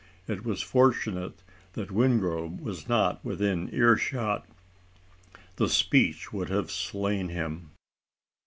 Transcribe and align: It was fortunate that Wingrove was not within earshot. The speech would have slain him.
It 0.27 0.43
was 0.43 0.63
fortunate 0.63 1.43
that 1.73 1.91
Wingrove 1.91 2.59
was 2.59 2.89
not 2.89 3.23
within 3.23 3.69
earshot. 3.71 4.47
The 5.57 5.69
speech 5.69 6.33
would 6.33 6.49
have 6.49 6.71
slain 6.71 7.29
him. 7.29 7.69